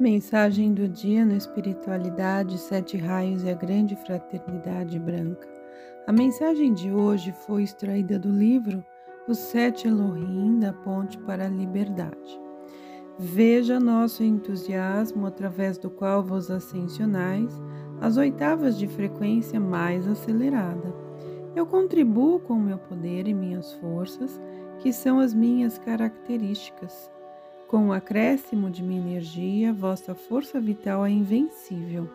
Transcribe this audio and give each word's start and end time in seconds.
Mensagem 0.00 0.72
do 0.72 0.88
dia 0.88 1.24
no 1.24 1.34
Espiritualidade, 1.34 2.56
Sete 2.56 2.96
Raios 2.96 3.42
e 3.42 3.50
a 3.50 3.54
Grande 3.54 3.96
Fraternidade 3.96 4.96
Branca. 4.96 5.48
A 6.06 6.12
mensagem 6.12 6.72
de 6.72 6.92
hoje 6.92 7.32
foi 7.32 7.64
extraída 7.64 8.16
do 8.16 8.30
livro 8.30 8.84
Os 9.26 9.38
Sete 9.38 9.88
Elohim 9.88 10.60
da 10.60 10.72
Ponte 10.72 11.18
para 11.18 11.46
a 11.46 11.48
Liberdade. 11.48 12.40
Veja 13.18 13.80
nosso 13.80 14.22
entusiasmo 14.22 15.26
através 15.26 15.76
do 15.78 15.90
qual 15.90 16.22
vos 16.22 16.48
ascensionais 16.48 17.52
às 18.00 18.16
oitavas 18.16 18.78
de 18.78 18.86
frequência 18.86 19.58
mais 19.58 20.06
acelerada. 20.06 20.94
Eu 21.56 21.66
contribuo 21.66 22.38
com 22.38 22.54
meu 22.54 22.78
poder 22.78 23.26
e 23.26 23.34
minhas 23.34 23.72
forças, 23.72 24.40
que 24.78 24.92
são 24.92 25.18
as 25.18 25.34
minhas 25.34 25.76
características 25.76 27.10
com 27.68 27.88
o 27.88 27.92
acréscimo 27.92 28.70
de 28.70 28.82
minha 28.82 29.00
energia, 29.00 29.74
vossa 29.74 30.14
força 30.14 30.58
vital 30.58 31.04
é 31.04 31.10
invencível. 31.10 32.08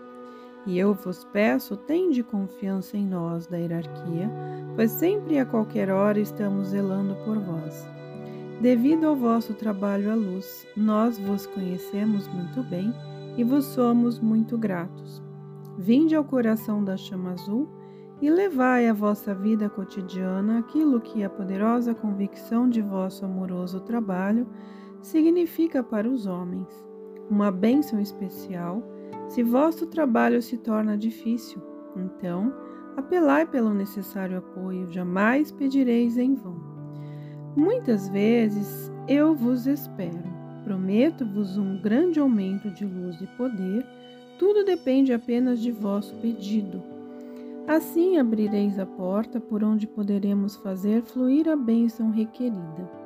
E 0.65 0.79
eu 0.79 0.95
vos 0.95 1.23
peço, 1.25 1.77
tende 1.77 2.23
confiança 2.23 2.97
em 2.97 3.05
nós 3.05 3.45
da 3.45 3.57
hierarquia, 3.57 4.31
pois 4.75 4.89
sempre 4.91 5.35
e 5.35 5.39
a 5.39 5.45
qualquer 5.45 5.91
hora 5.91 6.19
estamos 6.19 6.69
zelando 6.69 7.15
por 7.23 7.37
vós. 7.37 7.87
Devido 8.61 9.05
ao 9.05 9.15
vosso 9.15 9.53
trabalho 9.53 10.11
à 10.11 10.15
luz, 10.15 10.65
nós 10.75 11.19
vos 11.19 11.45
conhecemos 11.45 12.27
muito 12.29 12.63
bem 12.63 12.91
e 13.37 13.43
vos 13.43 13.65
somos 13.65 14.19
muito 14.19 14.57
gratos. 14.57 15.21
Vinde 15.77 16.15
ao 16.15 16.23
coração 16.23 16.83
da 16.83 16.97
chama 16.97 17.33
azul 17.33 17.69
e 18.21 18.29
levai 18.29 18.87
à 18.87 18.93
vossa 18.93 19.35
vida 19.35 19.69
cotidiana 19.69 20.59
aquilo 20.59 21.01
que 21.01 21.23
a 21.23 21.29
poderosa 21.29 21.93
convicção 21.93 22.67
de 22.67 22.81
vosso 22.81 23.25
amoroso 23.25 23.81
trabalho 23.81 24.47
significa 25.03 25.83
para 25.83 26.09
os 26.09 26.25
homens 26.25 26.67
uma 27.29 27.51
bênção 27.51 27.99
especial 27.99 28.81
se 29.27 29.43
vosso 29.43 29.85
trabalho 29.87 30.41
se 30.41 30.57
torna 30.57 30.97
difícil. 30.97 31.61
Então, 31.95 32.53
apelai 32.95 33.45
pelo 33.45 33.73
necessário 33.73 34.37
apoio, 34.37 34.89
jamais 34.91 35.51
pedireis 35.51 36.17
em 36.17 36.33
vão. 36.33 36.55
Muitas 37.55 38.07
vezes 38.09 38.91
eu 39.07 39.35
vos 39.35 39.67
espero, 39.67 40.23
prometo-vos 40.63 41.57
um 41.57 41.81
grande 41.81 42.19
aumento 42.19 42.71
de 42.71 42.85
luz 42.85 43.21
e 43.21 43.27
poder, 43.37 43.85
tudo 44.39 44.63
depende 44.63 45.13
apenas 45.13 45.59
de 45.59 45.71
vosso 45.71 46.15
pedido. 46.15 46.81
Assim 47.67 48.17
abrireis 48.17 48.79
a 48.79 48.85
porta 48.85 49.39
por 49.39 49.63
onde 49.63 49.85
poderemos 49.85 50.55
fazer 50.57 51.01
fluir 51.03 51.47
a 51.47 51.55
bênção 51.55 52.09
requerida 52.09 53.02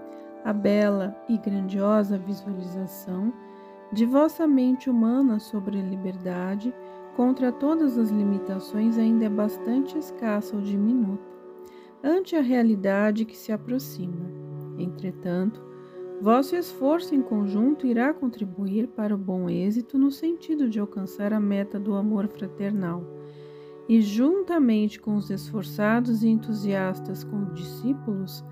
a 0.47 0.53
bela 0.53 1.13
e 1.27 1.37
grandiosa 1.37 2.17
visualização 2.17 3.33
de 3.91 4.05
vossa 4.05 4.47
mente 4.47 4.89
humana 4.89 5.39
sobre 5.39 5.77
a 5.77 5.83
liberdade 5.83 6.73
contra 7.17 7.51
todas 7.51 7.97
as 7.97 8.11
limitações 8.11 8.97
ainda 8.97 9.25
é 9.25 9.29
bastante 9.29 9.97
escassa 9.97 10.55
ou 10.55 10.61
diminuta 10.61 11.27
ante 12.01 12.37
a 12.37 12.41
realidade 12.41 13.25
que 13.25 13.35
se 13.35 13.51
aproxima. 13.51 14.31
Entretanto, 14.77 15.61
vosso 16.21 16.55
esforço 16.55 17.13
em 17.13 17.21
conjunto 17.21 17.85
irá 17.85 18.13
contribuir 18.13 18.87
para 18.87 19.13
o 19.13 19.17
bom 19.17 19.49
êxito 19.49 19.97
no 19.97 20.11
sentido 20.11 20.69
de 20.69 20.79
alcançar 20.79 21.33
a 21.33 21.41
meta 21.41 21.77
do 21.77 21.93
amor 21.93 22.25
fraternal. 22.29 23.03
E 23.89 24.01
juntamente 24.01 24.97
com 24.97 25.17
os 25.17 25.29
esforçados 25.29 26.23
e 26.23 26.29
entusiastas 26.29 27.25
com 27.25 27.53
discípulos, 27.53 28.45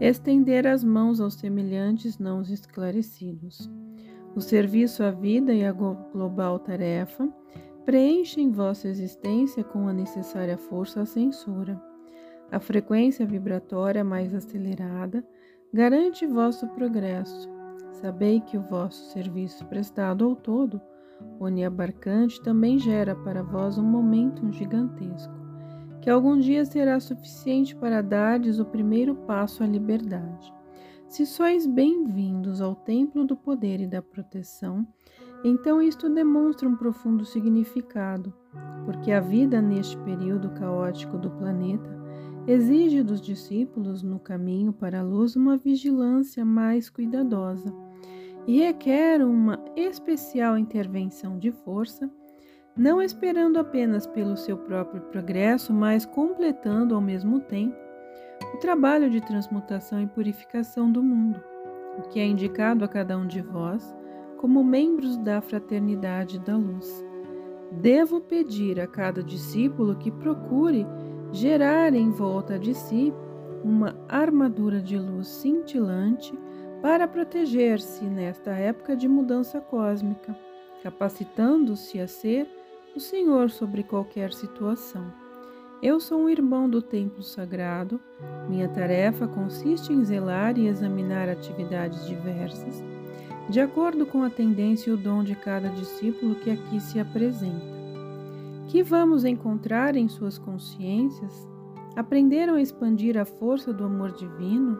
estender 0.00 0.66
as 0.66 0.82
mãos 0.82 1.20
aos 1.20 1.34
semelhantes 1.34 2.18
não 2.18 2.42
esclarecidos. 2.42 3.70
O 4.34 4.40
serviço 4.40 5.02
à 5.02 5.10
vida 5.10 5.52
e 5.52 5.64
a 5.64 5.72
global 5.72 6.58
tarefa 6.58 7.28
preenchem 7.84 8.50
vossa 8.50 8.88
existência 8.88 9.62
com 9.62 9.88
a 9.88 9.92
necessária 9.92 10.56
força 10.56 11.02
à 11.02 11.06
censura. 11.06 11.80
A 12.50 12.58
frequência 12.60 13.26
vibratória 13.26 14.04
mais 14.04 14.34
acelerada 14.34 15.24
garante 15.72 16.26
vosso 16.26 16.66
progresso. 16.68 17.48
Sabei 17.92 18.40
que 18.40 18.56
o 18.56 18.62
vosso 18.62 19.12
serviço 19.12 19.64
prestado 19.66 20.24
ao 20.24 20.34
todo, 20.34 20.80
oniabarcante, 21.38 22.42
também 22.42 22.78
gera 22.78 23.14
para 23.14 23.42
vós 23.42 23.78
um 23.78 23.84
momento 23.84 24.50
gigantesco 24.52 25.41
que 26.02 26.10
algum 26.10 26.36
dia 26.36 26.64
será 26.64 26.98
suficiente 26.98 27.76
para 27.76 28.02
dardes 28.02 28.58
o 28.58 28.64
primeiro 28.64 29.14
passo 29.14 29.62
à 29.62 29.66
liberdade. 29.66 30.52
Se 31.06 31.24
sois 31.24 31.64
bem-vindos 31.64 32.60
ao 32.60 32.74
templo 32.74 33.24
do 33.24 33.36
poder 33.36 33.80
e 33.80 33.86
da 33.86 34.02
proteção, 34.02 34.84
então 35.44 35.80
isto 35.80 36.10
demonstra 36.10 36.68
um 36.68 36.74
profundo 36.74 37.24
significado, 37.24 38.34
porque 38.84 39.12
a 39.12 39.20
vida 39.20 39.62
neste 39.62 39.96
período 39.98 40.50
caótico 40.50 41.16
do 41.16 41.30
planeta 41.30 41.96
exige 42.48 43.04
dos 43.04 43.20
discípulos 43.20 44.02
no 44.02 44.18
caminho 44.18 44.72
para 44.72 44.98
a 44.98 45.04
luz 45.04 45.36
uma 45.36 45.56
vigilância 45.56 46.44
mais 46.44 46.90
cuidadosa 46.90 47.72
e 48.44 48.58
requer 48.58 49.24
uma 49.24 49.64
especial 49.76 50.58
intervenção 50.58 51.38
de 51.38 51.52
força 51.52 52.10
não 52.76 53.02
esperando 53.02 53.58
apenas 53.58 54.06
pelo 54.06 54.36
seu 54.36 54.56
próprio 54.56 55.02
progresso, 55.02 55.72
mas 55.72 56.06
completando 56.06 56.94
ao 56.94 57.00
mesmo 57.00 57.40
tempo 57.40 57.76
o 58.54 58.56
trabalho 58.58 59.10
de 59.10 59.20
transmutação 59.20 60.02
e 60.02 60.06
purificação 60.06 60.90
do 60.90 61.02
mundo, 61.02 61.42
o 61.98 62.02
que 62.08 62.18
é 62.18 62.26
indicado 62.26 62.84
a 62.84 62.88
cada 62.88 63.16
um 63.16 63.26
de 63.26 63.40
vós 63.40 63.94
como 64.38 64.64
membros 64.64 65.16
da 65.18 65.40
fraternidade 65.40 66.38
da 66.40 66.56
luz. 66.56 67.04
Devo 67.70 68.20
pedir 68.20 68.80
a 68.80 68.86
cada 68.86 69.22
discípulo 69.22 69.96
que 69.96 70.10
procure 70.10 70.86
gerar 71.30 71.94
em 71.94 72.10
volta 72.10 72.58
de 72.58 72.74
si 72.74 73.12
uma 73.62 73.94
armadura 74.08 74.80
de 74.80 74.98
luz 74.98 75.28
cintilante 75.28 76.36
para 76.82 77.06
proteger-se 77.06 78.04
nesta 78.04 78.50
época 78.50 78.96
de 78.96 79.06
mudança 79.06 79.60
cósmica, 79.60 80.36
capacitando-se 80.82 82.00
a 82.00 82.08
ser 82.08 82.48
o 82.94 83.00
Senhor 83.00 83.50
sobre 83.50 83.82
qualquer 83.82 84.32
situação. 84.34 85.12
Eu 85.82 85.98
sou 85.98 86.20
um 86.20 86.28
irmão 86.28 86.68
do 86.68 86.82
templo 86.82 87.22
sagrado. 87.22 87.98
Minha 88.48 88.68
tarefa 88.68 89.26
consiste 89.26 89.92
em 89.92 90.04
zelar 90.04 90.58
e 90.58 90.66
examinar 90.66 91.28
atividades 91.28 92.06
diversas, 92.06 92.84
de 93.48 93.60
acordo 93.60 94.04
com 94.04 94.22
a 94.22 94.30
tendência 94.30 94.90
e 94.90 94.92
o 94.92 94.96
dom 94.96 95.24
de 95.24 95.34
cada 95.34 95.70
discípulo 95.70 96.34
que 96.34 96.50
aqui 96.50 96.78
se 96.80 97.00
apresenta. 97.00 97.72
Que 98.68 98.82
vamos 98.82 99.24
encontrar 99.24 99.96
em 99.96 100.06
suas 100.06 100.38
consciências? 100.38 101.48
Aprenderam 101.96 102.54
a 102.54 102.60
expandir 102.60 103.16
a 103.16 103.24
força 103.24 103.72
do 103.72 103.84
amor 103.84 104.12
divino? 104.12 104.78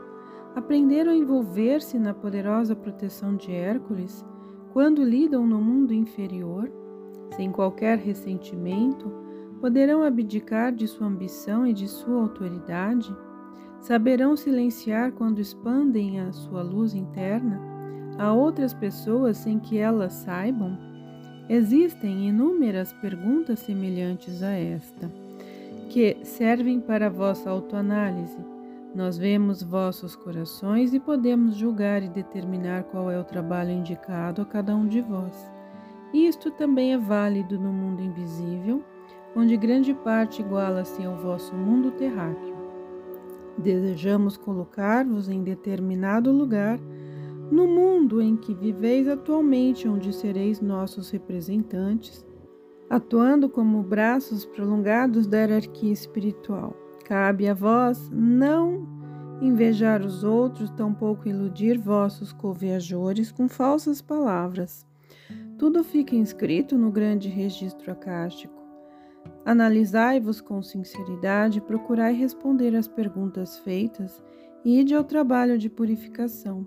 Aprenderam 0.55 1.13
a 1.13 1.17
envolver-se 1.17 1.99
na 1.99 2.13
poderosa 2.13 2.77
proteção 2.77 3.37
de 3.37 3.53
Hércules 3.53 4.25
quando 4.73 5.03
lidam 5.03 5.47
no 5.47 5.61
mundo 5.61 5.95
inferior? 5.95 6.82
Sem 7.33 7.51
qualquer 7.51 7.99
ressentimento, 7.99 9.11
poderão 9.61 10.03
abdicar 10.03 10.73
de 10.73 10.89
sua 10.89 11.07
ambição 11.07 11.67
e 11.67 11.73
de 11.73 11.89
sua 11.89 12.21
autoridade? 12.21 13.15
Saberão 13.81 14.37
silenciar 14.37 15.13
quando 15.13 15.41
expandem 15.41 16.21
a 16.21 16.33
sua 16.33 16.63
luz 16.63 16.95
interna 16.95 17.61
a 18.19 18.33
outras 18.33 18.75
pessoas 18.75 19.39
sem 19.39 19.59
que 19.59 19.79
elas 19.79 20.13
saibam? 20.13 20.79
Existem 21.49 22.29
inúmeras 22.29 22.93
perguntas 22.95 23.61
semelhantes 23.61 24.43
a 24.43 24.53
esta, 24.53 25.11
que 25.89 26.19
servem 26.23 26.81
para 26.81 27.11
vossa 27.11 27.51
autoanálise. 27.51 28.39
Nós 28.95 29.17
vemos 29.19 29.63
vossos 29.63 30.15
corações 30.15 30.95
e 30.95 31.01
podemos 31.01 31.57
julgar 31.57 32.03
e 32.03 32.09
determinar 32.09 32.85
qual 32.85 33.11
é 33.11 33.19
o 33.19 33.25
trabalho 33.25 33.71
indicado 33.71 34.43
a 34.43 34.45
cada 34.45 34.77
um 34.77 34.87
de 34.87 35.01
vós. 35.01 35.51
Isto 36.13 36.51
também 36.51 36.93
é 36.93 36.99
válido 36.99 37.59
no 37.59 37.73
mundo 37.73 38.03
invisível, 38.03 38.83
onde 39.35 39.57
grande 39.57 39.95
parte 39.95 40.43
iguala-se 40.43 41.03
ao 41.03 41.17
vosso 41.17 41.55
mundo 41.55 41.91
terráqueo. 41.93 42.55
Desejamos 43.57 44.37
colocar-vos 44.37 45.31
em 45.31 45.43
determinado 45.43 46.31
lugar 46.31 46.79
no 47.51 47.67
mundo 47.67 48.21
em 48.21 48.37
que 48.37 48.53
viveis 48.53 49.09
atualmente, 49.09 49.89
onde 49.89 50.13
sereis 50.13 50.61
nossos 50.61 51.11
representantes, 51.11 52.27
atuando 52.91 53.49
como 53.49 53.83
braços 53.83 54.45
prolongados 54.45 55.27
da 55.27 55.39
hierarquia 55.39 55.93
espiritual. 55.93 56.77
Cabe 57.05 57.49
a 57.49 57.55
vós 57.55 58.11
não 58.11 58.87
invejar 59.41 60.03
os 60.03 60.25
outros, 60.25 60.71
tampouco 60.71 61.27
iludir 61.27 61.79
vossos 61.79 62.33
co-viajores 62.35 63.33
com 63.33 63.49
falsas 63.49 64.03
palavras 64.03 64.87
tudo 65.59 65.85
fica 65.85 66.17
inscrito 66.17 66.77
no 66.77 66.91
grande 66.91 67.29
registro 67.29 67.93
acástico. 67.93 68.61
Analisai-vos 69.45 70.41
com 70.41 70.63
sinceridade, 70.63 71.61
procurai 71.61 72.13
responder 72.13 72.75
às 72.75 72.89
perguntas 72.89 73.59
feitas 73.59 74.23
e 74.65 74.81
ide 74.81 74.95
ao 74.95 75.05
trabalho 75.05 75.59
de 75.59 75.69
purificação. 75.69 76.67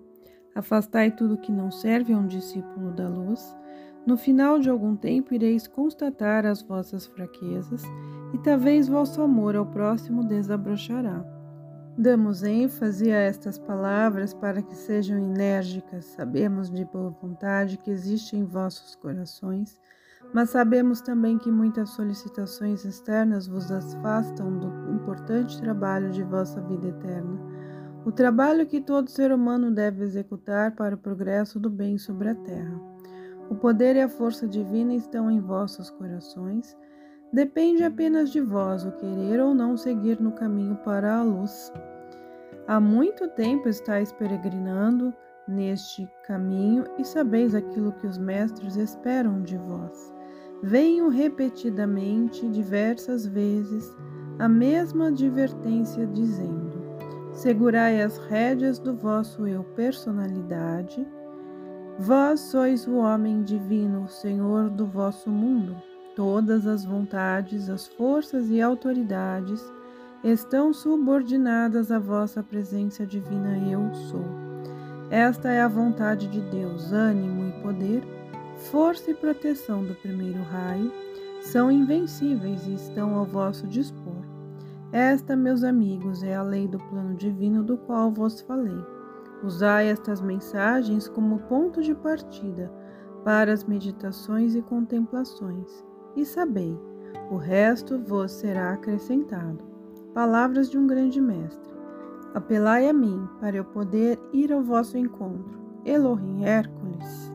Afastai 0.53 1.11
tudo 1.11 1.37
que 1.37 1.51
não 1.51 1.69
serve 1.69 2.13
a 2.13 2.17
um 2.17 2.27
discípulo 2.27 2.91
da 2.91 3.09
luz. 3.09 3.55
No 4.05 4.15
final 4.15 4.59
de 4.59 4.69
algum 4.69 4.95
tempo 4.95 5.33
ireis 5.33 5.67
constatar 5.67 6.45
as 6.45 6.61
vossas 6.61 7.05
fraquezas, 7.05 7.83
e 8.33 8.37
talvez 8.37 8.87
vosso 8.87 9.21
amor 9.21 9.55
ao 9.55 9.65
próximo 9.65 10.23
desabrochará. 10.23 11.34
Damos 11.97 12.43
ênfase 12.43 13.09
a 13.09 13.19
estas 13.21 13.57
palavras 13.57 14.33
para 14.33 14.61
que 14.61 14.75
sejam 14.75 15.17
enérgicas. 15.17 16.03
Sabemos 16.03 16.69
de 16.69 16.83
boa 16.83 17.09
vontade 17.21 17.77
que 17.77 17.89
existe 17.89 18.35
em 18.35 18.43
vossos 18.43 18.95
corações, 18.95 19.79
mas 20.33 20.49
sabemos 20.49 20.99
também 20.99 21.37
que 21.37 21.49
muitas 21.49 21.91
solicitações 21.91 22.83
externas 22.83 23.47
vos 23.47 23.71
afastam 23.71 24.59
do 24.59 24.91
importante 24.91 25.61
trabalho 25.61 26.11
de 26.11 26.21
vossa 26.21 26.59
vida 26.61 26.89
eterna. 26.89 27.39
O 28.05 28.11
trabalho 28.11 28.67
que 28.67 28.81
todo 28.81 29.09
ser 29.09 29.31
humano 29.31 29.71
deve 29.71 30.03
executar 30.03 30.75
para 30.75 30.95
o 30.95 30.97
progresso 30.97 31.61
do 31.61 31.69
bem 31.69 31.97
sobre 31.97 32.27
a 32.27 32.35
terra. 32.35 32.77
O 33.49 33.55
poder 33.55 33.95
e 33.95 34.01
a 34.01 34.09
força 34.09 34.45
divina 34.45 34.93
estão 34.93 35.31
em 35.31 35.39
vossos 35.39 35.89
corações. 35.91 36.75
Depende 37.35 37.83
apenas 37.83 38.29
de 38.29 38.39
vós 38.39 38.85
o 38.85 38.93
querer 38.93 39.41
ou 39.41 39.53
não 39.53 39.75
seguir 39.75 40.21
no 40.21 40.31
caminho 40.31 40.77
para 40.85 41.17
a 41.17 41.21
luz. 41.21 41.69
Há 42.65 42.79
muito 42.79 43.27
tempo 43.27 43.67
estáis 43.67 44.13
peregrinando 44.13 45.13
neste 45.45 46.09
caminho 46.25 46.85
e 46.97 47.03
sabeis 47.03 47.53
aquilo 47.53 47.91
que 47.91 48.07
os 48.07 48.17
mestres 48.17 48.77
esperam 48.77 49.41
de 49.41 49.57
vós. 49.57 50.13
Venho 50.63 51.09
repetidamente, 51.09 52.47
diversas 52.47 53.25
vezes, 53.25 53.93
a 54.39 54.47
mesma 54.47 55.07
advertência, 55.07 56.07
dizendo: 56.07 56.71
Segurai 57.33 58.01
as 58.01 58.17
rédeas 58.17 58.79
do 58.79 58.95
vosso 58.95 59.45
eu 59.45 59.61
personalidade 59.75 61.05
Vós 61.99 62.39
sois 62.39 62.87
o 62.87 62.95
homem 62.95 63.43
divino, 63.43 64.03
o 64.03 64.07
Senhor 64.07 64.69
do 64.69 64.85
vosso 64.85 65.29
mundo. 65.29 65.75
Todas 66.15 66.65
as 66.65 66.85
vontades, 66.85 67.69
as 67.69 67.87
forças 67.87 68.49
e 68.49 68.61
autoridades 68.61 69.61
estão 70.23 70.73
subordinadas 70.73 71.91
à 71.91 71.99
vossa 71.99 72.41
presença 72.41 73.05
divina, 73.05 73.57
eu 73.69 73.93
sou. 73.93 74.23
Esta 75.09 75.49
é 75.49 75.61
a 75.61 75.67
vontade 75.67 76.27
de 76.27 76.39
Deus, 76.39 76.93
ânimo 76.93 77.49
e 77.49 77.61
poder, 77.61 78.01
força 78.71 79.11
e 79.11 79.13
proteção 79.13 79.83
do 79.83 79.93
primeiro 79.95 80.41
raio, 80.43 80.89
são 81.41 81.69
invencíveis 81.69 82.65
e 82.65 82.75
estão 82.75 83.13
ao 83.15 83.25
vosso 83.25 83.67
dispor. 83.67 84.23
Esta, 84.93 85.35
meus 85.35 85.63
amigos, 85.65 86.23
é 86.23 86.33
a 86.33 86.41
lei 86.41 86.65
do 86.65 86.79
plano 86.79 87.15
divino 87.15 87.61
do 87.61 87.77
qual 87.77 88.09
vos 88.09 88.39
falei. 88.39 88.79
Usai 89.43 89.89
estas 89.89 90.21
mensagens 90.21 91.09
como 91.09 91.39
ponto 91.39 91.83
de 91.83 91.93
partida 91.93 92.71
para 93.25 93.51
as 93.51 93.65
meditações 93.65 94.55
e 94.55 94.61
contemplações, 94.61 95.83
e 96.15 96.25
sabei, 96.25 96.79
o 97.29 97.37
resto 97.37 97.99
vos 97.99 98.31
será 98.31 98.73
acrescentado. 98.73 99.59
Palavras 100.13 100.69
de 100.69 100.77
um 100.77 100.87
grande 100.87 101.19
mestre. 101.19 101.73
Apelai 102.33 102.87
a 102.87 102.93
mim 102.93 103.27
para 103.39 103.57
eu 103.57 103.65
poder 103.65 104.19
ir 104.31 104.51
ao 104.51 104.61
vosso 104.61 104.97
encontro. 104.97 105.59
Elohim 105.85 106.43
Hércules. 106.43 107.34